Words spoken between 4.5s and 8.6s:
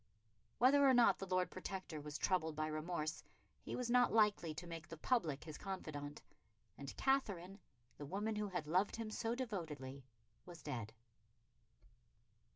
to make the public his confidant; and Katherine, the woman who